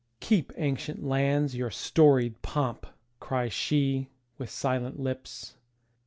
"Keep, 0.19 0.51
ancient 0.57 1.03
lands, 1.03 1.55
your 1.55 1.69
storied 1.69 2.41
pomp!" 2.41 2.87
cries 3.19 3.51
sheWith 3.51 4.47
silent 4.49 4.99
lips. 4.99 5.57